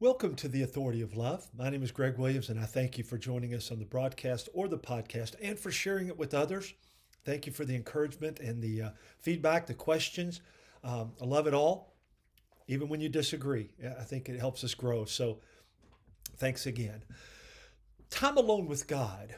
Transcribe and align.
Welcome 0.00 0.36
to 0.36 0.46
the 0.46 0.62
Authority 0.62 1.02
of 1.02 1.16
Love. 1.16 1.48
My 1.58 1.70
name 1.70 1.82
is 1.82 1.90
Greg 1.90 2.18
Williams, 2.18 2.50
and 2.50 2.60
I 2.60 2.66
thank 2.66 2.98
you 2.98 3.02
for 3.02 3.18
joining 3.18 3.52
us 3.52 3.72
on 3.72 3.80
the 3.80 3.84
broadcast 3.84 4.48
or 4.54 4.68
the 4.68 4.78
podcast 4.78 5.34
and 5.42 5.58
for 5.58 5.72
sharing 5.72 6.06
it 6.06 6.16
with 6.16 6.34
others. 6.34 6.72
Thank 7.24 7.46
you 7.46 7.52
for 7.52 7.64
the 7.64 7.74
encouragement 7.74 8.38
and 8.38 8.62
the 8.62 8.82
uh, 8.82 8.90
feedback, 9.18 9.66
the 9.66 9.74
questions. 9.74 10.40
Um, 10.84 11.14
I 11.20 11.24
love 11.24 11.48
it 11.48 11.52
all, 11.52 11.96
even 12.68 12.88
when 12.88 13.00
you 13.00 13.08
disagree. 13.08 13.70
I 13.84 14.04
think 14.04 14.28
it 14.28 14.38
helps 14.38 14.62
us 14.62 14.72
grow. 14.72 15.04
So 15.04 15.40
thanks 16.36 16.64
again. 16.64 17.02
Time 18.08 18.36
alone 18.36 18.68
with 18.68 18.86
God. 18.86 19.34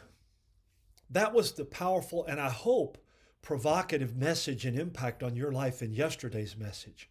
That 1.08 1.32
was 1.32 1.52
the 1.52 1.64
powerful 1.64 2.26
and 2.26 2.38
I 2.38 2.50
hope 2.50 2.98
provocative 3.40 4.14
message 4.14 4.66
and 4.66 4.78
impact 4.78 5.22
on 5.22 5.36
your 5.36 5.52
life 5.52 5.80
in 5.80 5.94
yesterday's 5.94 6.54
message. 6.54 7.08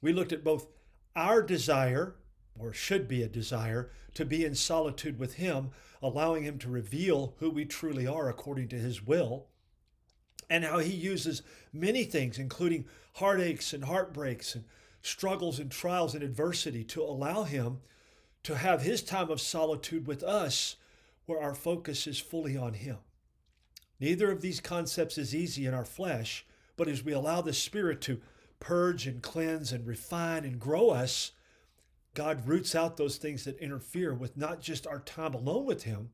We 0.00 0.12
looked 0.12 0.32
at 0.32 0.44
both 0.44 0.68
our 1.16 1.42
desire 1.42 2.14
or 2.60 2.72
should 2.72 3.08
be 3.08 3.22
a 3.22 3.28
desire, 3.28 3.90
to 4.14 4.24
be 4.24 4.44
in 4.44 4.54
solitude 4.54 5.18
with 5.18 5.34
Him, 5.34 5.70
allowing 6.02 6.42
Him 6.42 6.58
to 6.58 6.68
reveal 6.68 7.34
who 7.38 7.50
we 7.50 7.64
truly 7.64 8.06
are 8.06 8.28
according 8.28 8.68
to 8.68 8.78
His 8.78 9.06
will, 9.06 9.46
and 10.50 10.64
how 10.64 10.78
He 10.78 10.92
uses 10.92 11.42
many 11.72 12.04
things, 12.04 12.38
including 12.38 12.86
heartaches 13.14 13.72
and 13.72 13.84
heartbreaks 13.84 14.54
and 14.54 14.64
struggles 15.02 15.58
and 15.58 15.70
trials 15.70 16.14
and 16.14 16.22
adversity, 16.22 16.84
to 16.84 17.02
allow 17.02 17.44
Him 17.44 17.80
to 18.42 18.56
have 18.56 18.82
His 18.82 19.02
time 19.02 19.30
of 19.30 19.40
solitude 19.40 20.06
with 20.06 20.22
us 20.22 20.76
where 21.26 21.40
our 21.40 21.54
focus 21.54 22.06
is 22.06 22.18
fully 22.18 22.56
on 22.56 22.74
Him. 22.74 22.96
Neither 24.00 24.30
of 24.30 24.40
these 24.40 24.60
concepts 24.60 25.18
is 25.18 25.34
easy 25.34 25.66
in 25.66 25.74
our 25.74 25.84
flesh, 25.84 26.46
but 26.76 26.88
as 26.88 27.04
we 27.04 27.12
allow 27.12 27.40
the 27.40 27.52
Spirit 27.52 28.00
to 28.02 28.20
purge 28.60 29.06
and 29.06 29.22
cleanse 29.22 29.72
and 29.72 29.86
refine 29.86 30.44
and 30.44 30.58
grow 30.58 30.90
us, 30.90 31.32
God 32.14 32.48
roots 32.48 32.74
out 32.74 32.96
those 32.96 33.16
things 33.16 33.44
that 33.44 33.58
interfere 33.58 34.12
with 34.12 34.36
not 34.36 34.60
just 34.60 34.86
our 34.86 35.00
time 35.00 35.34
alone 35.34 35.64
with 35.64 35.84
Him, 35.84 36.10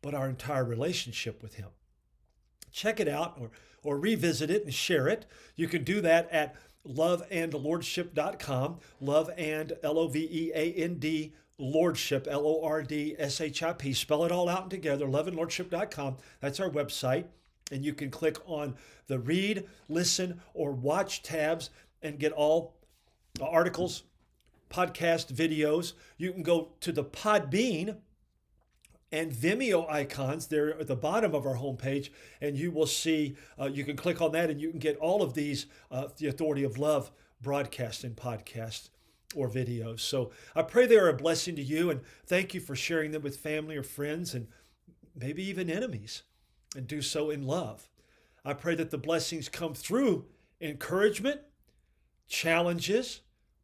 but 0.00 0.14
our 0.14 0.28
entire 0.28 0.64
relationship 0.64 1.42
with 1.42 1.54
Him. 1.54 1.68
Check 2.70 3.00
it 3.00 3.08
out 3.08 3.36
or, 3.40 3.50
or 3.82 3.98
revisit 3.98 4.50
it 4.50 4.64
and 4.64 4.72
share 4.74 5.08
it. 5.08 5.26
You 5.56 5.68
can 5.68 5.84
do 5.84 6.00
that 6.00 6.30
at 6.30 6.56
loveandlordship.com. 6.86 8.78
Love 9.00 9.30
and 9.36 9.72
L 9.82 9.98
O 9.98 10.08
V 10.08 10.28
E 10.30 10.52
A 10.54 10.72
N 10.72 10.98
D 10.98 11.34
Lordship, 11.58 12.26
L 12.28 12.46
O 12.46 12.64
R 12.64 12.82
D 12.82 13.14
S 13.18 13.40
H 13.40 13.62
I 13.62 13.72
P. 13.72 13.92
Spell 13.92 14.24
it 14.24 14.32
all 14.32 14.48
out 14.48 14.62
and 14.62 14.70
together, 14.70 15.06
loveandlordship.com. 15.06 16.16
That's 16.40 16.60
our 16.60 16.70
website. 16.70 17.26
And 17.70 17.84
you 17.84 17.94
can 17.94 18.10
click 18.10 18.36
on 18.46 18.74
the 19.06 19.18
read, 19.18 19.66
listen, 19.88 20.40
or 20.52 20.72
watch 20.72 21.22
tabs 21.22 21.70
and 22.02 22.18
get 22.18 22.32
all 22.32 22.74
articles, 23.40 24.02
podcast 24.72 25.32
videos. 25.32 25.92
You 26.16 26.32
can 26.32 26.42
go 26.42 26.72
to 26.80 26.92
the 26.92 27.04
Podbean 27.04 27.98
and 29.12 29.30
Vimeo 29.30 29.88
icons 29.90 30.46
there 30.46 30.78
at 30.80 30.86
the 30.86 30.96
bottom 30.96 31.34
of 31.34 31.46
our 31.46 31.56
homepage, 31.56 32.08
and 32.40 32.56
you 32.56 32.70
will 32.70 32.86
see, 32.86 33.36
uh, 33.60 33.66
you 33.66 33.84
can 33.84 33.94
click 33.94 34.22
on 34.22 34.32
that 34.32 34.48
and 34.48 34.60
you 34.60 34.70
can 34.70 34.78
get 34.78 34.96
all 34.96 35.22
of 35.22 35.34
these, 35.34 35.66
uh, 35.90 36.08
the 36.16 36.26
Authority 36.26 36.64
of 36.64 36.78
Love 36.78 37.12
broadcast 37.42 38.04
and 38.04 38.16
podcast 38.16 38.88
or 39.34 39.50
videos. 39.50 40.00
So 40.00 40.30
I 40.54 40.62
pray 40.62 40.86
they 40.86 40.96
are 40.96 41.08
a 41.08 41.14
blessing 41.14 41.56
to 41.56 41.62
you, 41.62 41.90
and 41.90 42.00
thank 42.26 42.54
you 42.54 42.60
for 42.60 42.74
sharing 42.74 43.10
them 43.10 43.22
with 43.22 43.36
family 43.36 43.76
or 43.76 43.82
friends 43.82 44.34
and 44.34 44.48
maybe 45.14 45.42
even 45.44 45.68
enemies, 45.68 46.22
and 46.74 46.86
do 46.86 47.02
so 47.02 47.28
in 47.28 47.46
love. 47.46 47.90
I 48.44 48.54
pray 48.54 48.74
that 48.76 48.90
the 48.90 48.98
blessings 48.98 49.48
come 49.48 49.74
through 49.74 50.24
encouragement, 50.60 51.40
challenges, 52.28 53.20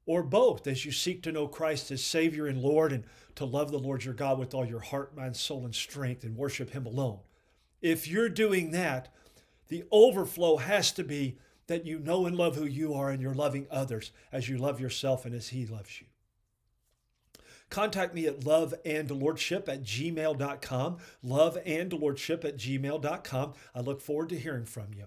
or 0.08 0.22
both 0.22 0.66
as 0.66 0.86
you 0.86 0.90
seek 0.90 1.22
to 1.22 1.30
know 1.30 1.46
Christ 1.46 1.90
as 1.90 2.02
Savior 2.02 2.46
and 2.46 2.62
Lord 2.62 2.92
and 2.92 3.04
to 3.34 3.44
love 3.44 3.70
the 3.70 3.78
Lord 3.78 4.06
your 4.06 4.14
God 4.14 4.38
with 4.38 4.54
all 4.54 4.64
your 4.64 4.80
heart, 4.80 5.14
mind, 5.14 5.36
soul, 5.36 5.66
and 5.66 5.74
strength 5.74 6.24
and 6.24 6.34
worship 6.34 6.70
Him 6.70 6.86
alone. 6.86 7.18
If 7.82 8.08
you're 8.08 8.30
doing 8.30 8.70
that, 8.70 9.14
the 9.68 9.84
overflow 9.92 10.56
has 10.56 10.92
to 10.92 11.04
be 11.04 11.36
that 11.66 11.84
you 11.84 11.98
know 11.98 12.24
and 12.24 12.36
love 12.36 12.56
who 12.56 12.64
you 12.64 12.94
are 12.94 13.10
and 13.10 13.20
you're 13.20 13.34
loving 13.34 13.66
others 13.70 14.10
as 14.32 14.48
you 14.48 14.56
love 14.56 14.80
yourself 14.80 15.26
and 15.26 15.34
as 15.34 15.48
He 15.48 15.66
loves 15.66 16.00
you. 16.00 16.06
Contact 17.68 18.14
me 18.14 18.26
at 18.26 18.40
loveandlordship 18.40 19.68
at 19.68 19.82
gmail.com. 19.82 20.96
Loveandlordship 21.22 22.44
at 22.46 22.56
gmail.com. 22.56 23.52
I 23.74 23.80
look 23.80 24.00
forward 24.00 24.30
to 24.30 24.38
hearing 24.38 24.64
from 24.64 24.94
you. 24.96 25.04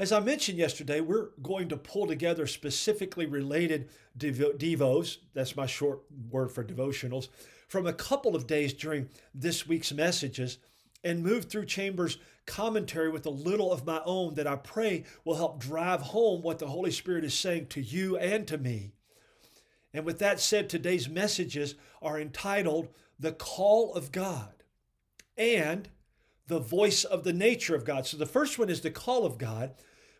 As 0.00 0.12
I 0.12 0.20
mentioned 0.20 0.56
yesterday, 0.56 1.02
we're 1.02 1.28
going 1.42 1.68
to 1.68 1.76
pull 1.76 2.06
together 2.06 2.46
specifically 2.46 3.26
related 3.26 3.90
devos, 4.16 5.18
that's 5.34 5.56
my 5.56 5.66
short 5.66 6.00
word 6.30 6.50
for 6.50 6.64
devotionals, 6.64 7.28
from 7.68 7.86
a 7.86 7.92
couple 7.92 8.34
of 8.34 8.46
days 8.46 8.72
during 8.72 9.10
this 9.34 9.68
week's 9.68 9.92
messages 9.92 10.56
and 11.04 11.22
move 11.22 11.44
through 11.44 11.66
Chambers' 11.66 12.16
commentary 12.46 13.10
with 13.10 13.26
a 13.26 13.30
little 13.30 13.70
of 13.70 13.84
my 13.84 14.00
own 14.06 14.36
that 14.36 14.46
I 14.46 14.56
pray 14.56 15.04
will 15.26 15.34
help 15.34 15.60
drive 15.60 16.00
home 16.00 16.40
what 16.40 16.60
the 16.60 16.68
Holy 16.68 16.92
Spirit 16.92 17.22
is 17.22 17.34
saying 17.34 17.66
to 17.66 17.82
you 17.82 18.16
and 18.16 18.48
to 18.48 18.56
me. 18.56 18.92
And 19.92 20.06
with 20.06 20.18
that 20.20 20.40
said, 20.40 20.70
today's 20.70 21.10
messages 21.10 21.74
are 22.00 22.18
entitled 22.18 22.88
The 23.18 23.32
Call 23.32 23.92
of 23.92 24.12
God 24.12 24.64
and 25.36 25.90
the 26.46 26.58
Voice 26.58 27.04
of 27.04 27.22
the 27.22 27.34
Nature 27.34 27.74
of 27.74 27.84
God. 27.84 28.06
So 28.06 28.16
the 28.16 28.24
first 28.24 28.58
one 28.58 28.70
is 28.70 28.80
the 28.80 28.90
Call 28.90 29.26
of 29.26 29.36
God. 29.36 29.74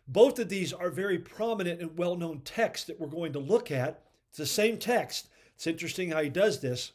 Both 0.07 0.39
of 0.39 0.49
these 0.49 0.73
are 0.73 0.89
very 0.89 1.19
prominent 1.19 1.81
and 1.81 1.97
well 1.97 2.15
known 2.15 2.41
texts 2.41 2.87
that 2.87 2.99
we're 2.99 3.07
going 3.07 3.33
to 3.33 3.39
look 3.39 3.71
at. 3.71 4.03
It's 4.29 4.37
the 4.37 4.45
same 4.45 4.77
text. 4.77 5.27
It's 5.55 5.67
interesting 5.67 6.11
how 6.11 6.21
he 6.21 6.29
does 6.29 6.59
this. 6.59 6.91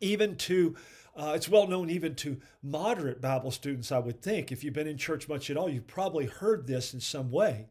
Even 0.00 0.36
to, 0.36 0.76
uh, 1.16 1.32
it's 1.34 1.48
well 1.48 1.66
known 1.66 1.90
even 1.90 2.14
to 2.16 2.40
moderate 2.62 3.20
Bible 3.20 3.50
students, 3.50 3.92
I 3.92 3.98
would 3.98 4.22
think. 4.22 4.52
If 4.52 4.62
you've 4.62 4.74
been 4.74 4.86
in 4.86 4.98
church 4.98 5.28
much 5.28 5.50
at 5.50 5.56
all, 5.56 5.68
you've 5.68 5.86
probably 5.86 6.26
heard 6.26 6.66
this 6.66 6.94
in 6.94 7.00
some 7.00 7.30
way. 7.30 7.66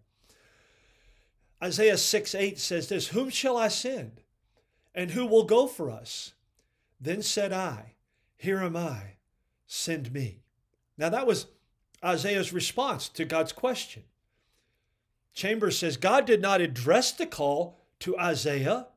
Isaiah 1.61 1.97
6 1.97 2.35
8 2.35 2.59
says 2.59 2.89
this 2.89 3.09
Whom 3.09 3.29
shall 3.29 3.57
I 3.57 3.67
send? 3.67 4.21
And 4.95 5.11
who 5.11 5.25
will 5.25 5.43
go 5.43 5.67
for 5.67 5.91
us? 5.91 6.33
Then 6.99 7.21
said 7.21 7.53
I, 7.53 7.93
Here 8.37 8.59
am 8.59 8.75
I, 8.75 9.15
send 9.67 10.11
me. 10.11 10.41
Now 10.97 11.09
that 11.09 11.27
was 11.27 11.47
Isaiah's 12.03 12.53
response 12.53 13.09
to 13.09 13.25
God's 13.25 13.51
question. 13.51 14.03
Chambers 15.39 15.77
says 15.77 15.95
God 15.95 16.25
did 16.25 16.41
not 16.41 16.59
address 16.59 17.13
the 17.13 17.25
call 17.25 17.79
to 17.99 18.19
Isaiah 18.19 18.87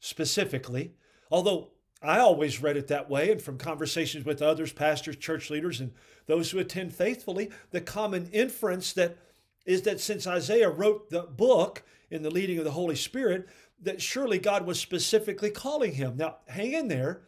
specifically, 0.00 0.94
although 1.30 1.70
I 2.02 2.18
always 2.18 2.60
read 2.60 2.76
it 2.76 2.88
that 2.88 3.08
way, 3.08 3.30
and 3.30 3.40
from 3.40 3.56
conversations 3.56 4.24
with 4.24 4.42
others, 4.42 4.72
pastors, 4.72 5.14
church 5.14 5.50
leaders, 5.50 5.80
and 5.80 5.92
those 6.26 6.50
who 6.50 6.58
attend 6.58 6.92
faithfully, 6.92 7.52
the 7.70 7.80
common 7.80 8.28
inference 8.32 8.92
that 8.94 9.16
is 9.64 9.82
that 9.82 10.00
since 10.00 10.26
Isaiah 10.26 10.68
wrote 10.68 11.10
the 11.10 11.22
book 11.22 11.84
in 12.10 12.22
the 12.22 12.32
leading 12.32 12.58
of 12.58 12.64
the 12.64 12.72
Holy 12.72 12.96
Spirit, 12.96 13.48
that 13.80 14.02
surely 14.02 14.40
God 14.40 14.66
was 14.66 14.80
specifically 14.80 15.50
calling 15.50 15.92
him. 15.92 16.16
Now, 16.16 16.38
hang 16.48 16.72
in 16.72 16.88
there, 16.88 17.20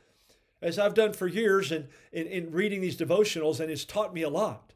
as 0.61 0.81
I've 0.81 0.95
done 0.95 1.13
for 1.13 1.29
years 1.29 1.71
in, 1.71 1.87
in, 2.11 2.27
in 2.27 2.51
reading 2.51 2.81
these 2.81 2.99
devotionals, 2.99 3.61
and 3.61 3.71
it's 3.71 3.85
taught 3.85 4.13
me 4.13 4.23
a 4.23 4.29
lot. 4.29 4.73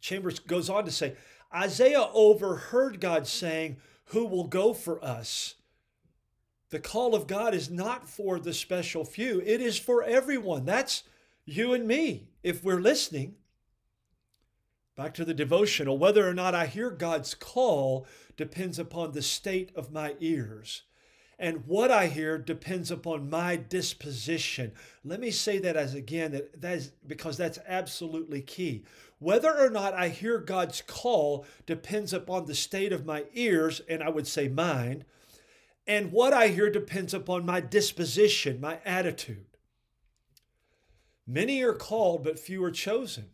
Chambers 0.00 0.40
goes 0.40 0.70
on 0.70 0.86
to 0.86 0.90
say, 0.90 1.14
Isaiah 1.54 2.08
overheard 2.12 3.00
God 3.00 3.26
saying, 3.26 3.76
Who 4.06 4.26
will 4.26 4.46
go 4.46 4.72
for 4.72 5.02
us? 5.04 5.54
The 6.70 6.80
call 6.80 7.14
of 7.14 7.26
God 7.26 7.54
is 7.54 7.70
not 7.70 8.08
for 8.08 8.38
the 8.38 8.54
special 8.54 9.04
few, 9.04 9.40
it 9.40 9.60
is 9.60 9.78
for 9.78 10.02
everyone. 10.02 10.64
That's 10.64 11.02
you 11.44 11.74
and 11.74 11.86
me, 11.86 12.28
if 12.42 12.64
we're 12.64 12.80
listening. 12.80 13.34
Back 14.96 15.14
to 15.14 15.24
the 15.24 15.34
devotional, 15.34 15.98
whether 15.98 16.28
or 16.28 16.34
not 16.34 16.54
I 16.54 16.66
hear 16.66 16.90
God's 16.90 17.34
call 17.34 18.06
depends 18.36 18.78
upon 18.78 19.12
the 19.12 19.22
state 19.22 19.70
of 19.74 19.92
my 19.92 20.16
ears. 20.20 20.82
And 21.42 21.66
what 21.66 21.90
I 21.90 22.06
hear 22.06 22.38
depends 22.38 22.92
upon 22.92 23.28
my 23.28 23.56
disposition. 23.56 24.70
Let 25.04 25.18
me 25.18 25.32
say 25.32 25.58
that 25.58 25.74
as 25.74 25.92
again, 25.92 26.30
that, 26.30 26.60
that 26.60 26.76
is 26.76 26.92
because 27.04 27.36
that's 27.36 27.58
absolutely 27.66 28.42
key. 28.42 28.84
Whether 29.18 29.52
or 29.52 29.68
not 29.68 29.92
I 29.92 30.08
hear 30.08 30.38
God's 30.38 30.82
call 30.86 31.44
depends 31.66 32.12
upon 32.12 32.46
the 32.46 32.54
state 32.54 32.92
of 32.92 33.04
my 33.04 33.24
ears, 33.34 33.80
and 33.88 34.04
I 34.04 34.08
would 34.08 34.28
say 34.28 34.46
mind. 34.46 35.04
And 35.84 36.12
what 36.12 36.32
I 36.32 36.46
hear 36.46 36.70
depends 36.70 37.12
upon 37.12 37.44
my 37.44 37.60
disposition, 37.60 38.60
my 38.60 38.78
attitude. 38.84 39.46
Many 41.26 41.60
are 41.64 41.74
called, 41.74 42.22
but 42.22 42.38
few 42.38 42.62
are 42.62 42.70
chosen. 42.70 43.30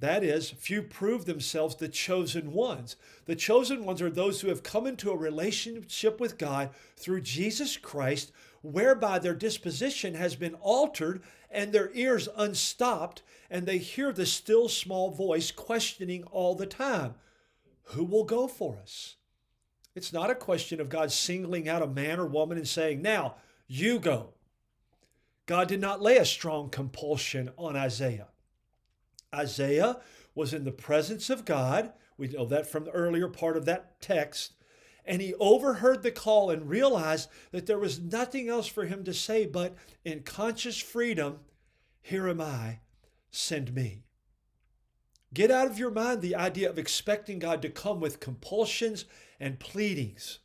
That 0.00 0.24
is, 0.24 0.48
few 0.48 0.82
prove 0.82 1.26
themselves 1.26 1.76
the 1.76 1.88
chosen 1.88 2.52
ones. 2.52 2.96
The 3.26 3.36
chosen 3.36 3.84
ones 3.84 4.00
are 4.00 4.10
those 4.10 4.40
who 4.40 4.48
have 4.48 4.62
come 4.62 4.86
into 4.86 5.10
a 5.10 5.16
relationship 5.16 6.18
with 6.18 6.38
God 6.38 6.70
through 6.96 7.20
Jesus 7.20 7.76
Christ, 7.76 8.32
whereby 8.62 9.18
their 9.18 9.34
disposition 9.34 10.14
has 10.14 10.36
been 10.36 10.54
altered 10.54 11.22
and 11.50 11.72
their 11.72 11.90
ears 11.92 12.30
unstopped, 12.34 13.20
and 13.50 13.66
they 13.66 13.76
hear 13.76 14.10
the 14.10 14.24
still 14.24 14.70
small 14.70 15.10
voice 15.10 15.50
questioning 15.50 16.24
all 16.24 16.54
the 16.54 16.66
time 16.66 17.14
Who 17.84 18.04
will 18.04 18.24
go 18.24 18.48
for 18.48 18.78
us? 18.80 19.16
It's 19.94 20.14
not 20.14 20.30
a 20.30 20.34
question 20.34 20.80
of 20.80 20.88
God 20.88 21.12
singling 21.12 21.68
out 21.68 21.82
a 21.82 21.86
man 21.86 22.18
or 22.18 22.26
woman 22.26 22.56
and 22.56 22.68
saying, 22.68 23.02
Now, 23.02 23.34
you 23.66 23.98
go. 23.98 24.30
God 25.44 25.68
did 25.68 25.80
not 25.80 26.00
lay 26.00 26.16
a 26.16 26.24
strong 26.24 26.70
compulsion 26.70 27.50
on 27.58 27.76
Isaiah. 27.76 28.29
Isaiah 29.34 29.98
was 30.34 30.52
in 30.52 30.64
the 30.64 30.72
presence 30.72 31.30
of 31.30 31.44
God. 31.44 31.92
We 32.16 32.28
know 32.28 32.46
that 32.46 32.66
from 32.66 32.84
the 32.84 32.90
earlier 32.90 33.28
part 33.28 33.56
of 33.56 33.64
that 33.66 34.00
text. 34.00 34.52
And 35.04 35.22
he 35.22 35.34
overheard 35.34 36.02
the 36.02 36.10
call 36.10 36.50
and 36.50 36.68
realized 36.68 37.28
that 37.52 37.66
there 37.66 37.78
was 37.78 37.98
nothing 37.98 38.48
else 38.48 38.66
for 38.66 38.84
him 38.84 39.02
to 39.04 39.14
say 39.14 39.46
but, 39.46 39.74
in 40.04 40.22
conscious 40.22 40.78
freedom, 40.78 41.40
Here 42.02 42.28
am 42.28 42.40
I, 42.40 42.80
send 43.30 43.74
me. 43.74 44.04
Get 45.32 45.50
out 45.50 45.68
of 45.68 45.78
your 45.78 45.90
mind 45.90 46.20
the 46.20 46.36
idea 46.36 46.68
of 46.68 46.78
expecting 46.78 47.38
God 47.38 47.62
to 47.62 47.70
come 47.70 48.00
with 48.00 48.20
compulsions 48.20 49.04
and 49.38 49.60
pleadings. 49.60 50.40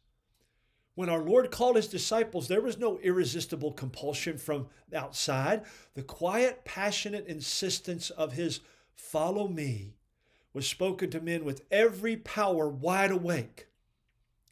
When 0.93 1.09
our 1.09 1.21
Lord 1.21 1.51
called 1.51 1.75
his 1.75 1.87
disciples, 1.87 2.47
there 2.47 2.61
was 2.61 2.77
no 2.77 2.99
irresistible 2.99 3.73
compulsion 3.73 4.37
from 4.37 4.67
outside. 4.93 5.63
The 5.93 6.03
quiet, 6.03 6.63
passionate 6.63 7.27
insistence 7.27 8.09
of 8.11 8.33
his 8.33 8.61
follow 8.95 9.47
me 9.47 9.95
was 10.53 10.67
spoken 10.67 11.09
to 11.09 11.19
men 11.19 11.43
with 11.43 11.65
every 11.69 12.15
power 12.15 12.69
wide 12.69 13.11
awake. 13.11 13.67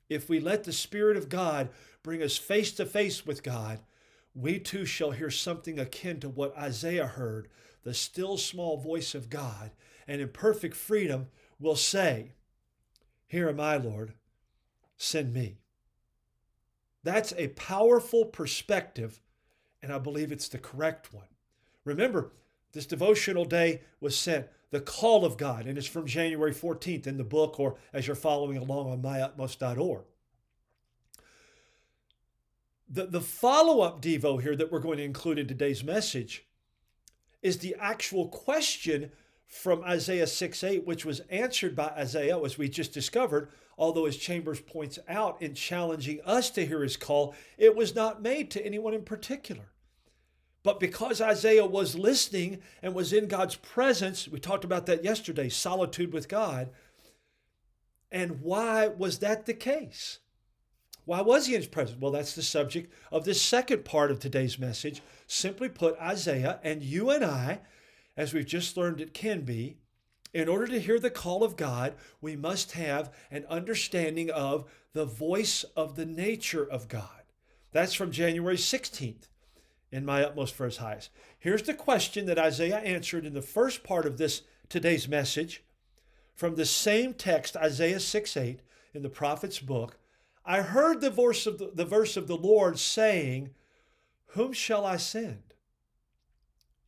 If 0.09 0.29
we 0.29 0.39
let 0.39 0.65
the 0.65 0.73
Spirit 0.73 1.15
of 1.15 1.29
God 1.29 1.69
bring 2.03 2.21
us 2.21 2.37
face 2.37 2.73
to 2.73 2.85
face 2.85 3.25
with 3.25 3.41
God, 3.41 3.79
we 4.35 4.59
too 4.59 4.85
shall 4.85 5.11
hear 5.11 5.29
something 5.29 5.79
akin 5.79 6.19
to 6.19 6.29
what 6.29 6.57
Isaiah 6.57 7.07
heard 7.07 7.47
the 7.83 7.93
still 7.93 8.37
small 8.37 8.77
voice 8.77 9.13
of 9.15 9.29
God 9.29 9.71
and 10.07 10.21
in 10.21 10.29
perfect 10.29 10.75
freedom 10.75 11.27
will 11.59 11.75
say, 11.75 12.33
Here 13.27 13.49
am 13.49 13.59
I, 13.59 13.77
Lord, 13.77 14.13
send 14.97 15.33
me. 15.33 15.57
That's 17.03 17.33
a 17.37 17.49
powerful 17.49 18.25
perspective, 18.25 19.21
and 19.81 19.91
I 19.91 19.99
believe 19.99 20.31
it's 20.31 20.47
the 20.47 20.57
correct 20.57 21.13
one. 21.13 21.27
Remember, 21.83 22.31
this 22.73 22.85
devotional 22.85 23.45
day 23.45 23.81
was 24.01 24.17
sent 24.17 24.47
the 24.71 24.81
call 24.81 25.23
of 25.23 25.37
God, 25.37 25.67
and 25.67 25.77
it's 25.77 25.87
from 25.87 26.07
January 26.07 26.53
14th 26.53 27.05
in 27.05 27.17
the 27.17 27.23
book 27.23 27.59
or 27.59 27.77
as 27.93 28.07
you're 28.07 28.15
following 28.15 28.57
along 28.57 28.89
on 28.89 29.01
myutmost.org. 29.01 30.03
The, 32.89 33.05
the 33.05 33.21
follow 33.21 33.81
up 33.81 34.01
Devo 34.01 34.41
here 34.41 34.55
that 34.55 34.71
we're 34.71 34.79
going 34.79 34.97
to 34.97 35.03
include 35.03 35.39
in 35.39 35.47
today's 35.47 35.83
message 35.83 36.45
is 37.43 37.59
the 37.59 37.75
actual 37.79 38.27
question 38.27 39.11
from 39.45 39.83
Isaiah 39.83 40.25
6 40.25 40.63
8, 40.63 40.87
which 40.87 41.05
was 41.05 41.19
answered 41.29 41.75
by 41.75 41.89
Isaiah, 41.89 42.41
as 42.41 42.57
we 42.57 42.67
just 42.67 42.93
discovered, 42.93 43.49
although 43.77 44.07
as 44.07 44.17
Chambers 44.17 44.59
points 44.59 44.97
out 45.07 45.39
in 45.39 45.53
challenging 45.53 46.19
us 46.25 46.49
to 46.51 46.65
hear 46.65 46.81
his 46.81 46.97
call, 46.97 47.35
it 47.57 47.75
was 47.75 47.93
not 47.93 48.23
made 48.23 48.49
to 48.51 48.65
anyone 48.65 48.95
in 48.95 49.03
particular. 49.03 49.72
But 50.63 50.79
because 50.79 51.19
Isaiah 51.21 51.65
was 51.65 51.95
listening 51.95 52.61
and 52.81 52.95
was 52.95 53.11
in 53.11 53.27
God's 53.27 53.55
presence, 53.55 54.27
we 54.27 54.39
talked 54.39 54.63
about 54.63 54.85
that 54.85 55.03
yesterday 55.03 55.49
solitude 55.49 56.13
with 56.13 56.29
God. 56.29 56.69
And 58.11 58.41
why 58.41 58.87
was 58.87 59.19
that 59.19 59.45
the 59.45 59.53
case? 59.53 60.19
Why 61.05 61.21
was 61.21 61.47
he 61.47 61.55
in 61.55 61.61
his 61.61 61.67
presence? 61.67 61.99
Well, 61.99 62.11
that's 62.11 62.33
the 62.33 62.41
subject 62.41 62.93
of 63.11 63.25
this 63.25 63.41
second 63.41 63.83
part 63.83 64.09
of 64.09 64.19
today's 64.19 64.57
message. 64.57 65.01
Simply 65.27 65.67
put, 65.67 65.99
Isaiah 65.99 66.59
and 66.63 66.81
you 66.81 67.09
and 67.09 67.25
I 67.25 67.59
as 68.15 68.33
we've 68.33 68.45
just 68.45 68.77
learned 68.77 69.01
it 69.01 69.13
can 69.13 69.41
be, 69.41 69.77
in 70.33 70.47
order 70.47 70.67
to 70.67 70.79
hear 70.79 70.99
the 70.99 71.09
call 71.09 71.43
of 71.43 71.55
God, 71.55 71.95
we 72.21 72.35
must 72.35 72.73
have 72.73 73.13
an 73.29 73.45
understanding 73.49 74.31
of 74.31 74.65
the 74.93 75.05
voice 75.05 75.63
of 75.75 75.95
the 75.95 76.05
nature 76.05 76.63
of 76.63 76.87
God. 76.87 77.23
That's 77.71 77.93
from 77.93 78.11
January 78.11 78.57
16th 78.57 79.27
in 79.93 80.03
my 80.03 80.23
utmost 80.23 80.55
for 80.55 80.65
his 80.65 80.77
highest. 80.77 81.11
Here's 81.37 81.61
the 81.61 81.73
question 81.75 82.25
that 82.25 82.39
Isaiah 82.39 82.79
answered 82.79 83.27
in 83.27 83.33
the 83.35 83.43
first 83.43 83.83
part 83.83 84.07
of 84.07 84.17
this 84.17 84.41
today's 84.67 85.07
message 85.07 85.63
from 86.33 86.55
the 86.55 86.65
same 86.65 87.13
text, 87.13 87.55
Isaiah 87.55 87.99
6 87.99 88.35
8, 88.35 88.59
in 88.95 89.03
the 89.03 89.09
prophet's 89.09 89.59
book. 89.59 89.99
I 90.43 90.61
heard 90.61 90.99
the 90.99 91.11
verse 91.11 91.45
of 91.45 91.59
the, 91.59 91.69
the 91.71 91.85
verse 91.85 92.17
of 92.17 92.27
the 92.27 92.35
Lord 92.35 92.79
saying, 92.79 93.51
Whom 94.29 94.51
shall 94.51 94.83
I 94.83 94.97
send? 94.97 95.53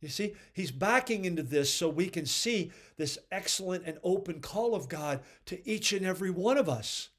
You 0.00 0.08
see, 0.08 0.34
he's 0.52 0.72
backing 0.72 1.24
into 1.24 1.44
this 1.44 1.72
so 1.72 1.88
we 1.88 2.08
can 2.08 2.26
see 2.26 2.72
this 2.96 3.18
excellent 3.30 3.84
and 3.86 3.98
open 4.02 4.40
call 4.40 4.74
of 4.74 4.88
God 4.88 5.20
to 5.46 5.66
each 5.68 5.92
and 5.92 6.04
every 6.04 6.30
one 6.30 6.58
of 6.58 6.68
us. 6.68 7.10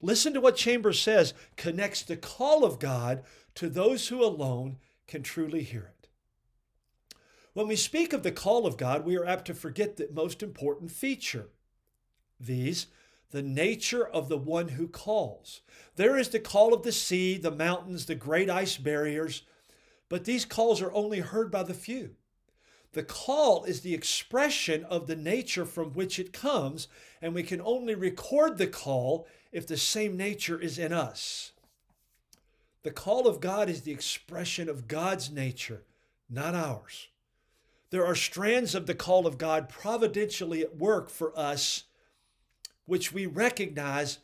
Listen 0.00 0.34
to 0.34 0.40
what 0.40 0.56
Chambers 0.56 1.00
says 1.00 1.34
connects 1.56 2.02
the 2.02 2.16
call 2.16 2.64
of 2.64 2.78
God 2.78 3.22
to 3.54 3.68
those 3.68 4.08
who 4.08 4.22
alone 4.22 4.78
can 5.06 5.22
truly 5.22 5.62
hear 5.62 5.92
it. 5.98 6.08
When 7.52 7.68
we 7.68 7.76
speak 7.76 8.12
of 8.12 8.22
the 8.22 8.32
call 8.32 8.66
of 8.66 8.76
God, 8.76 9.04
we 9.04 9.16
are 9.16 9.24
apt 9.24 9.46
to 9.46 9.54
forget 9.54 9.96
the 9.96 10.08
most 10.12 10.42
important 10.42 10.90
feature. 10.90 11.50
These, 12.40 12.88
the 13.30 13.42
nature 13.42 14.06
of 14.06 14.28
the 14.28 14.36
one 14.36 14.68
who 14.68 14.88
calls. 14.88 15.60
There 15.96 16.18
is 16.18 16.28
the 16.28 16.40
call 16.40 16.74
of 16.74 16.82
the 16.82 16.92
sea, 16.92 17.38
the 17.38 17.50
mountains, 17.50 18.06
the 18.06 18.14
great 18.14 18.50
ice 18.50 18.76
barriers, 18.76 19.42
but 20.08 20.24
these 20.24 20.44
calls 20.44 20.82
are 20.82 20.92
only 20.92 21.20
heard 21.20 21.50
by 21.50 21.62
the 21.62 21.74
few. 21.74 22.16
The 22.92 23.02
call 23.02 23.64
is 23.64 23.80
the 23.80 23.94
expression 23.94 24.84
of 24.84 25.06
the 25.06 25.16
nature 25.16 25.64
from 25.64 25.92
which 25.92 26.18
it 26.18 26.32
comes, 26.32 26.86
and 27.20 27.34
we 27.34 27.42
can 27.42 27.60
only 27.60 27.94
record 27.94 28.56
the 28.56 28.68
call 28.68 29.26
if 29.54 29.68
the 29.68 29.76
same 29.76 30.16
nature 30.16 30.60
is 30.60 30.78
in 30.80 30.92
us. 30.92 31.52
The 32.82 32.90
call 32.90 33.28
of 33.28 33.40
God 33.40 33.70
is 33.70 33.82
the 33.82 33.92
expression 33.92 34.68
of 34.68 34.88
God's 34.88 35.30
nature, 35.30 35.84
not 36.28 36.56
ours. 36.56 37.06
There 37.90 38.04
are 38.04 38.16
strands 38.16 38.74
of 38.74 38.86
the 38.86 38.96
call 38.96 39.28
of 39.28 39.38
God 39.38 39.68
providentially 39.68 40.60
at 40.60 40.76
work 40.76 41.08
for 41.08 41.32
us, 41.38 41.84
which 42.84 43.12
we 43.12 43.26
recognize 43.26 44.18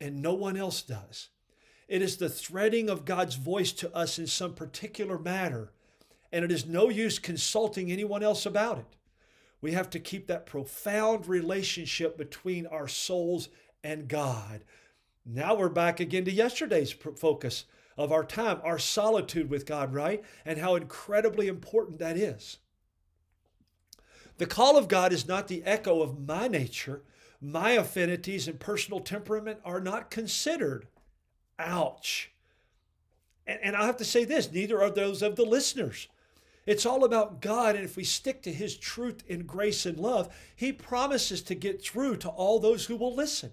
and 0.00 0.22
no 0.22 0.34
one 0.34 0.56
else 0.56 0.82
does. 0.82 1.30
It 1.88 2.00
is 2.00 2.16
the 2.16 2.28
threading 2.28 2.88
of 2.88 3.04
God's 3.04 3.34
voice 3.34 3.72
to 3.72 3.94
us 3.94 4.20
in 4.20 4.28
some 4.28 4.54
particular 4.54 5.18
matter, 5.18 5.72
and 6.30 6.44
it 6.44 6.52
is 6.52 6.64
no 6.64 6.90
use 6.90 7.18
consulting 7.18 7.90
anyone 7.90 8.22
else 8.22 8.46
about 8.46 8.78
it. 8.78 8.96
We 9.60 9.72
have 9.72 9.90
to 9.90 9.98
keep 9.98 10.28
that 10.28 10.46
profound 10.46 11.26
relationship 11.26 12.16
between 12.16 12.66
our 12.66 12.86
souls 12.86 13.48
and 13.82 14.08
God. 14.08 14.64
Now 15.24 15.54
we're 15.54 15.68
back 15.68 16.00
again 16.00 16.24
to 16.24 16.30
yesterday's 16.30 16.92
focus 16.92 17.64
of 17.96 18.12
our 18.12 18.24
time, 18.24 18.60
our 18.62 18.78
solitude 18.78 19.50
with 19.50 19.66
God, 19.66 19.92
right? 19.92 20.22
And 20.44 20.58
how 20.58 20.76
incredibly 20.76 21.48
important 21.48 21.98
that 21.98 22.16
is. 22.16 22.58
The 24.38 24.46
call 24.46 24.76
of 24.76 24.88
God 24.88 25.12
is 25.12 25.26
not 25.26 25.48
the 25.48 25.64
echo 25.64 26.02
of 26.02 26.26
my 26.26 26.46
nature. 26.46 27.02
My 27.40 27.70
affinities 27.70 28.48
and 28.48 28.60
personal 28.60 29.00
temperament 29.00 29.60
are 29.64 29.80
not 29.80 30.10
considered 30.10 30.86
Ouch. 31.58 32.30
And, 33.46 33.58
and 33.62 33.76
I 33.76 33.86
have 33.86 33.96
to 33.98 34.04
say 34.04 34.24
this 34.24 34.52
neither 34.52 34.82
are 34.82 34.90
those 34.90 35.22
of 35.22 35.36
the 35.36 35.44
listeners. 35.44 36.08
It's 36.66 36.84
all 36.84 37.04
about 37.04 37.40
God, 37.40 37.76
and 37.76 37.84
if 37.84 37.96
we 37.96 38.02
stick 38.02 38.42
to 38.42 38.52
His 38.52 38.76
truth 38.76 39.22
in 39.28 39.46
grace 39.46 39.86
and 39.86 39.98
love, 39.98 40.34
He 40.54 40.72
promises 40.72 41.42
to 41.42 41.54
get 41.54 41.80
through 41.82 42.16
to 42.16 42.28
all 42.28 42.58
those 42.58 42.86
who 42.86 42.96
will 42.96 43.14
listen. 43.14 43.52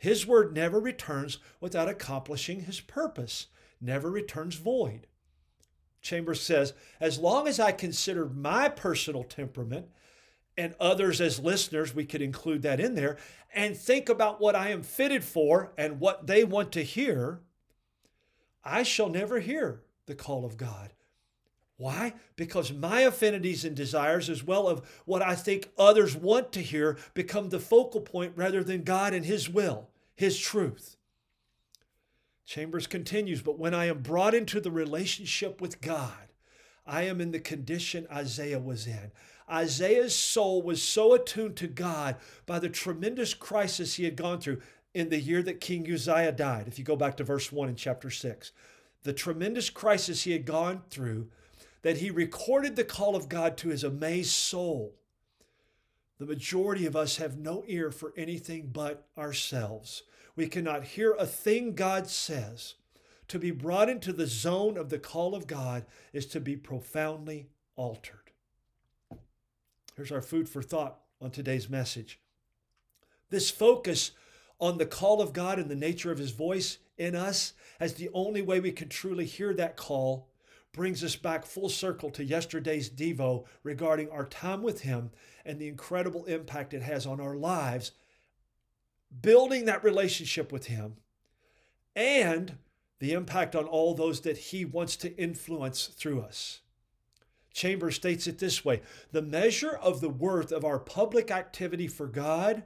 His 0.00 0.26
word 0.26 0.54
never 0.54 0.80
returns 0.80 1.38
without 1.60 1.86
accomplishing 1.86 2.60
His 2.60 2.80
purpose, 2.80 3.48
never 3.82 4.10
returns 4.10 4.54
void. 4.54 5.06
Chambers 6.00 6.40
says, 6.40 6.72
as 7.00 7.18
long 7.18 7.46
as 7.46 7.60
I 7.60 7.72
consider 7.72 8.24
my 8.26 8.70
personal 8.70 9.24
temperament 9.24 9.88
and 10.56 10.74
others 10.80 11.20
as 11.20 11.38
listeners, 11.38 11.94
we 11.94 12.06
could 12.06 12.22
include 12.22 12.62
that 12.62 12.80
in 12.80 12.94
there, 12.94 13.18
and 13.54 13.76
think 13.76 14.08
about 14.08 14.40
what 14.40 14.56
I 14.56 14.70
am 14.70 14.82
fitted 14.82 15.22
for 15.22 15.74
and 15.76 16.00
what 16.00 16.26
they 16.26 16.44
want 16.44 16.72
to 16.72 16.82
hear, 16.82 17.42
I 18.64 18.82
shall 18.82 19.10
never 19.10 19.40
hear 19.40 19.82
the 20.06 20.14
call 20.14 20.46
of 20.46 20.56
God. 20.56 20.94
Why? 21.80 22.12
Because 22.36 22.74
my 22.74 23.00
affinities 23.00 23.64
and 23.64 23.74
desires, 23.74 24.28
as 24.28 24.44
well 24.44 24.68
as 24.68 24.80
what 25.06 25.22
I 25.22 25.34
think 25.34 25.70
others 25.78 26.14
want 26.14 26.52
to 26.52 26.60
hear, 26.60 26.98
become 27.14 27.48
the 27.48 27.58
focal 27.58 28.02
point 28.02 28.34
rather 28.36 28.62
than 28.62 28.82
God 28.82 29.14
and 29.14 29.24
His 29.24 29.48
will, 29.48 29.88
His 30.14 30.38
truth. 30.38 30.98
Chambers 32.44 32.86
continues, 32.86 33.40
but 33.40 33.58
when 33.58 33.72
I 33.72 33.86
am 33.86 34.02
brought 34.02 34.34
into 34.34 34.60
the 34.60 34.70
relationship 34.70 35.58
with 35.58 35.80
God, 35.80 36.28
I 36.86 37.04
am 37.04 37.18
in 37.18 37.30
the 37.30 37.40
condition 37.40 38.06
Isaiah 38.12 38.58
was 38.58 38.86
in. 38.86 39.10
Isaiah's 39.50 40.14
soul 40.14 40.60
was 40.60 40.82
so 40.82 41.14
attuned 41.14 41.56
to 41.56 41.66
God 41.66 42.16
by 42.44 42.58
the 42.58 42.68
tremendous 42.68 43.32
crisis 43.32 43.94
he 43.94 44.04
had 44.04 44.16
gone 44.16 44.38
through 44.38 44.60
in 44.92 45.08
the 45.08 45.18
year 45.18 45.42
that 45.44 45.62
King 45.62 45.90
Uzziah 45.90 46.32
died. 46.32 46.68
If 46.68 46.78
you 46.78 46.84
go 46.84 46.94
back 46.96 47.16
to 47.16 47.24
verse 47.24 47.50
1 47.50 47.70
in 47.70 47.74
chapter 47.74 48.10
6, 48.10 48.52
the 49.02 49.14
tremendous 49.14 49.70
crisis 49.70 50.24
he 50.24 50.32
had 50.32 50.44
gone 50.44 50.82
through, 50.90 51.28
that 51.82 51.98
he 51.98 52.10
recorded 52.10 52.76
the 52.76 52.84
call 52.84 53.16
of 53.16 53.28
God 53.28 53.56
to 53.58 53.68
his 53.68 53.84
amazed 53.84 54.30
soul. 54.30 54.94
The 56.18 56.26
majority 56.26 56.84
of 56.84 56.94
us 56.94 57.16
have 57.16 57.38
no 57.38 57.64
ear 57.66 57.90
for 57.90 58.12
anything 58.16 58.70
but 58.72 59.06
ourselves. 59.16 60.02
we 60.36 60.46
cannot 60.46 60.84
hear 60.84 61.12
a 61.14 61.26
thing 61.26 61.74
God 61.74 62.06
says. 62.08 62.74
To 63.28 63.38
be 63.38 63.50
brought 63.50 63.88
into 63.88 64.12
the 64.12 64.26
zone 64.26 64.76
of 64.76 64.90
the 64.90 64.98
call 64.98 65.34
of 65.34 65.46
God 65.46 65.84
is 66.12 66.26
to 66.26 66.40
be 66.40 66.56
profoundly 66.56 67.48
altered. 67.76 68.32
Here's 69.96 70.12
our 70.12 70.22
food 70.22 70.48
for 70.48 70.62
thought 70.62 70.98
on 71.20 71.30
today's 71.30 71.68
message. 71.68 72.18
This 73.30 73.50
focus 73.50 74.12
on 74.58 74.78
the 74.78 74.86
call 74.86 75.22
of 75.22 75.32
God 75.32 75.58
and 75.58 75.70
the 75.70 75.76
nature 75.76 76.10
of 76.10 76.18
His 76.18 76.32
voice 76.32 76.78
in 76.98 77.14
us 77.14 77.52
as 77.78 77.94
the 77.94 78.10
only 78.12 78.42
way 78.42 78.60
we 78.60 78.72
can 78.72 78.88
truly 78.88 79.24
hear 79.24 79.54
that 79.54 79.76
call 79.76 80.28
brings 80.72 81.02
us 81.02 81.16
back 81.16 81.44
full 81.44 81.68
circle 81.68 82.10
to 82.10 82.24
yesterday's 82.24 82.88
Devo 82.88 83.44
regarding 83.62 84.08
our 84.10 84.24
time 84.24 84.62
with 84.62 84.82
Him 84.82 85.10
and 85.44 85.58
the 85.58 85.68
incredible 85.68 86.24
impact 86.26 86.74
it 86.74 86.82
has 86.82 87.06
on 87.06 87.20
our 87.20 87.36
lives, 87.36 87.92
building 89.20 89.64
that 89.64 89.82
relationship 89.82 90.52
with 90.52 90.66
Him, 90.66 90.96
and 91.96 92.58
the 93.00 93.12
impact 93.12 93.56
on 93.56 93.64
all 93.64 93.94
those 93.94 94.20
that 94.20 94.36
He 94.36 94.64
wants 94.64 94.96
to 94.96 95.16
influence 95.16 95.86
through 95.86 96.20
us. 96.20 96.60
Chambers 97.52 97.96
states 97.96 98.26
it 98.26 98.38
this 98.38 98.64
way 98.64 98.80
The 99.10 99.22
measure 99.22 99.72
of 99.72 100.00
the 100.00 100.08
worth 100.08 100.52
of 100.52 100.64
our 100.64 100.78
public 100.78 101.30
activity 101.30 101.88
for 101.88 102.06
God 102.06 102.62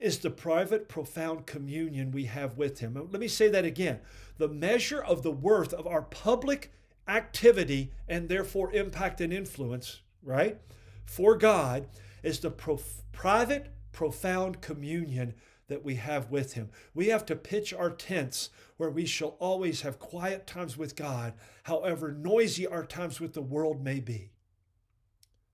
is 0.00 0.18
the 0.18 0.30
private, 0.30 0.88
profound 0.88 1.46
communion 1.46 2.10
we 2.10 2.24
have 2.24 2.58
with 2.58 2.80
Him. 2.80 2.94
Let 2.94 3.20
me 3.20 3.28
say 3.28 3.48
that 3.48 3.64
again. 3.64 4.00
The 4.38 4.48
measure 4.48 5.02
of 5.02 5.22
the 5.22 5.30
worth 5.30 5.72
of 5.72 5.86
our 5.86 6.02
public 6.02 6.72
activity 7.08 7.92
and 8.08 8.28
therefore 8.28 8.72
impact 8.72 9.20
and 9.20 9.32
influence, 9.32 10.00
right, 10.22 10.58
for 11.04 11.36
God 11.36 11.86
is 12.22 12.40
the 12.40 12.50
prof- 12.50 13.02
private, 13.12 13.72
profound 13.92 14.60
communion 14.60 15.34
that 15.68 15.84
we 15.84 15.96
have 15.96 16.30
with 16.30 16.54
Him. 16.54 16.70
We 16.94 17.08
have 17.08 17.26
to 17.26 17.36
pitch 17.36 17.72
our 17.72 17.90
tents 17.90 18.50
where 18.76 18.90
we 18.90 19.06
shall 19.06 19.36
always 19.40 19.82
have 19.82 19.98
quiet 19.98 20.46
times 20.46 20.76
with 20.76 20.96
God, 20.96 21.34
however 21.64 22.12
noisy 22.12 22.66
our 22.66 22.84
times 22.84 23.20
with 23.20 23.34
the 23.34 23.42
world 23.42 23.82
may 23.82 24.00
be. 24.00 24.30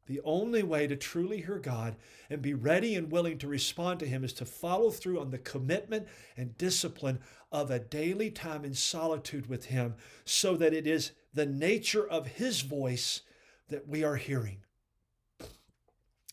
The 0.07 0.21
only 0.25 0.63
way 0.63 0.87
to 0.89 0.97
truly 0.97 1.43
hear 1.43 1.59
God 1.59 1.97
and 2.29 2.43
be 2.43 2.55
ready 2.55 2.97
and 2.97 3.11
willing 3.11 3.39
to 3.39 3.47
respond 3.47 4.01
to 4.01 4.07
Him 4.07 4.25
is 4.25 4.33
to 4.35 4.45
follow 4.45 4.91
through 4.91 5.21
on 5.21 5.31
the 5.31 5.39
commitment 5.39 6.09
and 6.37 6.59
discipline 6.59 7.21
of 7.53 7.71
a 7.71 7.79
daily 7.79 8.31
time 8.31 8.65
in 8.65 8.75
solitude 8.75 9.49
with 9.49 9.67
Him 9.67 9.95
so 10.25 10.57
that 10.57 10.75
it 10.75 10.87
is 10.87 11.13
the 11.35 11.47
nature 11.47 12.07
of 12.07 12.27
His 12.27 12.61
voice 12.61 13.23
that 13.69 13.89
we 13.89 14.05
are 14.05 14.17
hearing. 14.17 14.59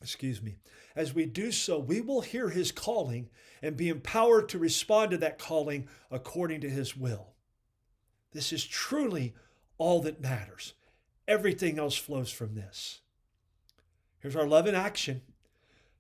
Excuse 0.02 0.42
me. 0.42 0.58
As 0.96 1.14
we 1.14 1.26
do 1.26 1.52
so, 1.52 1.78
we 1.80 2.02
will 2.02 2.22
hear 2.22 2.50
His 2.50 2.72
calling 2.72 3.30
and 3.62 3.78
be 3.78 3.90
empowered 3.90 4.50
to 4.50 4.60
respond 4.60 5.12
to 5.12 5.18
that 5.18 5.40
calling 5.40 5.88
according 6.10 6.62
to 6.62 6.70
His 6.70 6.96
will. 6.96 7.34
This 8.32 8.54
is 8.54 8.66
truly 8.66 9.34
all 9.78 10.02
that 10.02 10.22
matters. 10.22 10.74
Everything 11.28 11.78
else 11.80 11.96
flows 11.96 12.32
from 12.32 12.56
this. 12.56 13.02
Here's 14.20 14.36
our 14.36 14.48
love 14.48 14.68
in 14.68 14.76
action. 14.76 15.22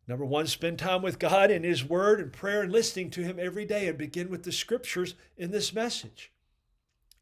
Number 0.07 0.25
one, 0.25 0.47
spend 0.47 0.79
time 0.79 1.01
with 1.01 1.19
God 1.19 1.51
in 1.51 1.63
His 1.63 1.85
Word 1.85 2.19
and 2.19 2.33
prayer 2.33 2.63
and 2.63 2.71
listening 2.71 3.11
to 3.11 3.21
Him 3.21 3.37
every 3.39 3.65
day 3.65 3.87
and 3.87 3.97
begin 3.97 4.29
with 4.29 4.43
the 4.43 4.51
scriptures 4.51 5.15
in 5.37 5.51
this 5.51 5.71
message. 5.71 6.31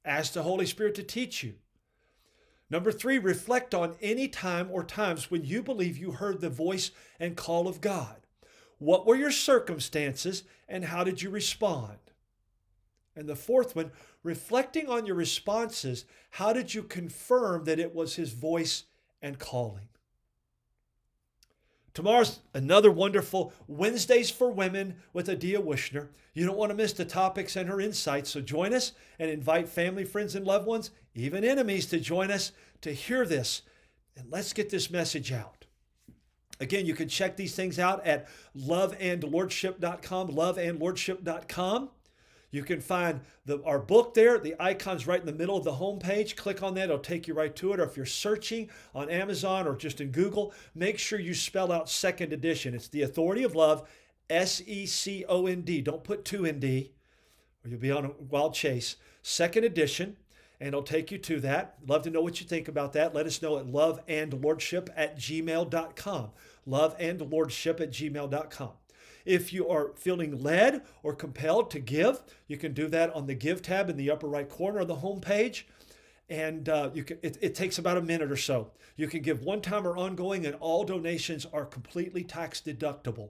Ask 0.05 0.33
the 0.33 0.43
Holy 0.43 0.65
Spirit 0.65 0.95
to 0.95 1.03
teach 1.03 1.43
you. 1.43 1.55
Number 2.69 2.91
three, 2.91 3.17
reflect 3.17 3.73
on 3.73 3.95
any 4.01 4.27
time 4.27 4.69
or 4.71 4.83
times 4.83 5.31
when 5.31 5.45
you 5.45 5.63
believe 5.63 5.97
you 5.97 6.11
heard 6.11 6.41
the 6.41 6.49
voice 6.49 6.91
and 7.19 7.37
call 7.37 7.67
of 7.67 7.79
God. 7.79 8.17
What 8.77 9.05
were 9.05 9.15
your 9.15 9.31
circumstances 9.31 10.43
and 10.67 10.85
how 10.85 11.03
did 11.03 11.21
you 11.21 11.29
respond? 11.29 11.97
And 13.15 13.27
the 13.27 13.35
fourth 13.35 13.75
one, 13.75 13.91
reflecting 14.21 14.89
on 14.89 15.05
your 15.05 15.15
responses, 15.15 16.05
how 16.31 16.53
did 16.53 16.73
you 16.73 16.83
confirm 16.83 17.63
that 17.63 17.79
it 17.79 17.95
was 17.95 18.15
His 18.15 18.33
voice 18.33 18.83
and 19.21 19.39
calling? 19.39 19.87
Tomorrow's 21.97 22.41
another 22.53 22.91
wonderful 22.91 23.51
Wednesdays 23.65 24.29
for 24.29 24.51
Women 24.51 24.97
with 25.13 25.27
Adia 25.27 25.59
Wishner. 25.59 26.09
You 26.35 26.45
don't 26.45 26.55
want 26.55 26.69
to 26.69 26.75
miss 26.75 26.93
the 26.93 27.03
topics 27.03 27.55
and 27.55 27.67
her 27.67 27.81
insights, 27.81 28.29
so 28.29 28.39
join 28.39 28.71
us 28.71 28.91
and 29.17 29.31
invite 29.31 29.67
family, 29.67 30.05
friends, 30.05 30.35
and 30.35 30.45
loved 30.45 30.67
ones, 30.67 30.91
even 31.15 31.43
enemies, 31.43 31.87
to 31.87 31.99
join 31.99 32.29
us 32.29 32.51
to 32.81 32.93
hear 32.93 33.25
this. 33.25 33.63
And 34.15 34.31
let's 34.31 34.53
get 34.53 34.69
this 34.69 34.91
message 34.91 35.31
out. 35.31 35.65
Again, 36.59 36.85
you 36.85 36.93
can 36.93 37.09
check 37.09 37.35
these 37.35 37.55
things 37.55 37.79
out 37.79 38.05
at 38.05 38.27
loveandlordship.com, 38.55 40.27
loveandlordship.com. 40.27 41.89
You 42.57 42.63
can 42.63 42.81
find 42.81 43.21
the, 43.45 43.61
our 43.63 43.77
book 43.77 44.15
there. 44.15 44.39
The 44.39 44.55
icon's 44.59 45.05
right 45.05 45.19
in 45.19 45.27
the 45.27 45.31
middle 45.31 45.55
of 45.55 45.63
the 45.63 45.73
homepage. 45.73 46.35
Click 46.35 46.63
on 46.63 46.73
that, 46.73 46.85
it'll 46.85 46.97
take 46.97 47.27
you 47.27 47.35
right 47.35 47.55
to 47.55 47.71
it. 47.71 47.79
Or 47.79 47.83
if 47.83 47.95
you're 47.95 48.07
searching 48.07 48.71
on 48.95 49.11
Amazon 49.11 49.67
or 49.67 49.75
just 49.75 50.01
in 50.01 50.09
Google, 50.09 50.55
make 50.73 50.97
sure 50.97 51.19
you 51.19 51.35
spell 51.35 51.71
out 51.71 51.87
second 51.87 52.33
edition. 52.33 52.73
It's 52.73 52.87
The 52.87 53.03
Authority 53.03 53.43
of 53.43 53.53
Love, 53.53 53.87
S 54.27 54.63
E 54.65 54.87
C 54.87 55.23
O 55.29 55.45
N 55.45 55.61
D. 55.61 55.81
Don't 55.81 56.03
put 56.03 56.25
two 56.25 56.45
in 56.45 56.59
D, 56.59 56.93
or 57.63 57.69
you'll 57.69 57.79
be 57.79 57.91
on 57.91 58.05
a 58.05 58.11
wild 58.27 58.55
chase. 58.55 58.95
Second 59.21 59.63
edition, 59.63 60.17
and 60.59 60.69
it'll 60.69 60.81
take 60.81 61.11
you 61.11 61.19
to 61.19 61.39
that. 61.41 61.77
Love 61.85 62.01
to 62.03 62.09
know 62.09 62.21
what 62.21 62.41
you 62.41 62.47
think 62.47 62.67
about 62.67 62.93
that. 62.93 63.13
Let 63.13 63.27
us 63.27 63.39
know 63.39 63.59
at 63.59 63.67
loveandlordship 63.67 64.89
at 64.95 65.19
gmail.com. 65.19 66.31
Loveandlordship 66.67 67.81
at 67.81 67.91
gmail.com. 67.91 68.71
If 69.27 69.51
you 69.51 69.67
are 69.67 69.91
feeling 69.95 70.41
led 70.41 70.83
or 71.03 71.13
compelled 71.13 71.69
to 71.71 71.79
give, 71.79 72.21
you 72.47 72.55
can 72.55 72.73
do 72.73 72.87
that 72.87 73.13
on 73.13 73.27
the 73.27 73.35
Give 73.35 73.61
tab 73.61 73.89
in 73.89 73.97
the 73.97 74.09
upper 74.09 74.27
right 74.27 74.47
corner 74.47 74.79
of 74.79 74.87
the 74.87 74.95
home 74.95 75.19
page. 75.19 75.67
And 76.29 76.67
uh, 76.69 76.91
you 76.93 77.03
can, 77.03 77.17
it, 77.21 77.37
it 77.41 77.55
takes 77.55 77.77
about 77.77 77.97
a 77.97 78.01
minute 78.01 78.31
or 78.31 78.37
so. 78.37 78.71
You 78.95 79.07
can 79.07 79.21
give 79.21 79.43
one 79.43 79.61
time 79.61 79.85
or 79.85 79.97
ongoing, 79.97 80.45
and 80.45 80.55
all 80.55 80.83
donations 80.83 81.45
are 81.45 81.65
completely 81.65 82.23
tax 82.23 82.61
deductible. 82.61 83.29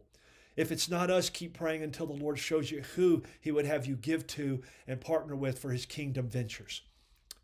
If 0.56 0.72
it's 0.72 0.89
not 0.89 1.10
us, 1.10 1.30
keep 1.30 1.54
praying 1.54 1.84
until 1.84 2.08
the 2.08 2.13
Lord 2.13 2.39
shows 2.39 2.72
you 2.72 2.82
who 2.96 3.24
He 3.42 3.51
would 3.51 3.66
have 3.66 3.86
you 3.86 3.96
give 3.96 4.25
to 4.27 4.62
and 4.88 5.01
partner 5.01 5.36
with 5.36 5.60
for 5.60 5.72
His 5.72 5.86
kingdom 5.86 6.27
ventures. 6.27 6.82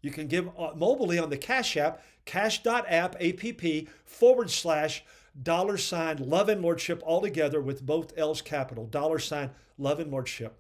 You 0.01 0.11
can 0.11 0.27
give 0.27 0.47
uh, 0.59 0.71
mobilely 0.75 1.17
on 1.17 1.29
the 1.29 1.37
Cash 1.37 1.77
App, 1.77 2.03
cash.app, 2.25 2.87
app, 2.89 3.87
forward 4.05 4.51
slash 4.51 5.03
dollar 5.41 5.77
sign 5.77 6.17
love 6.29 6.49
and 6.49 6.61
lordship 6.61 7.01
all 7.05 7.21
together 7.21 7.59
with 7.59 7.85
both 7.85 8.17
L's 8.17 8.41
capital, 8.41 8.85
dollar 8.85 9.19
sign 9.19 9.51
love 9.77 9.99
and 9.99 10.11
lordship. 10.11 10.59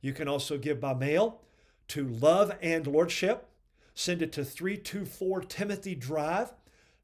You 0.00 0.12
can 0.12 0.28
also 0.28 0.58
give 0.58 0.80
by 0.80 0.94
mail 0.94 1.40
to 1.88 2.06
love 2.06 2.56
and 2.60 2.86
lordship. 2.86 3.48
Send 3.94 4.22
it 4.22 4.32
to 4.32 4.44
324 4.44 5.42
Timothy 5.42 5.94
Drive, 5.94 6.52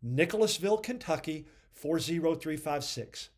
Nicholasville, 0.02 0.78
Kentucky 0.78 1.46
40356. 1.74 3.28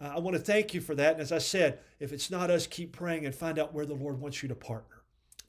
Uh, 0.00 0.12
I 0.16 0.18
want 0.18 0.36
to 0.36 0.42
thank 0.42 0.72
you 0.72 0.80
for 0.80 0.94
that. 0.94 1.14
And 1.14 1.20
as 1.20 1.32
I 1.32 1.38
said, 1.38 1.80
if 1.98 2.12
it's 2.12 2.30
not 2.30 2.50
us, 2.50 2.66
keep 2.66 2.92
praying 2.92 3.26
and 3.26 3.34
find 3.34 3.58
out 3.58 3.74
where 3.74 3.84
the 3.84 3.94
Lord 3.94 4.20
wants 4.20 4.42
you 4.42 4.48
to 4.48 4.54
partner. 4.54 4.99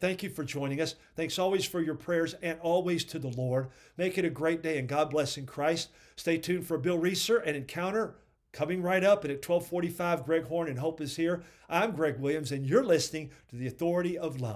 Thank 0.01 0.23
you 0.23 0.31
for 0.31 0.43
joining 0.43 0.81
us. 0.81 0.95
Thanks 1.15 1.37
always 1.37 1.63
for 1.63 1.79
your 1.79 1.93
prayers 1.93 2.33
and 2.41 2.59
always 2.59 3.03
to 3.05 3.19
the 3.19 3.27
Lord. 3.27 3.69
Make 3.97 4.17
it 4.17 4.25
a 4.25 4.31
great 4.31 4.63
day 4.63 4.79
and 4.79 4.89
God 4.89 5.11
bless 5.11 5.37
in 5.37 5.45
Christ. 5.45 5.89
Stay 6.15 6.39
tuned 6.39 6.65
for 6.65 6.79
Bill 6.79 6.97
Reeser 6.97 7.37
and 7.37 7.55
Encounter 7.55 8.15
coming 8.51 8.81
right 8.81 9.03
up. 9.03 9.23
And 9.23 9.31
at 9.31 9.47
1245, 9.47 10.25
Greg 10.25 10.45
Horn 10.45 10.67
and 10.69 10.79
Hope 10.79 11.01
is 11.01 11.15
here. 11.15 11.43
I'm 11.69 11.91
Greg 11.91 12.19
Williams, 12.19 12.51
and 12.51 12.65
you're 12.65 12.83
listening 12.83 13.29
to 13.49 13.55
the 13.55 13.67
Authority 13.67 14.17
of 14.17 14.41
Love. 14.41 14.49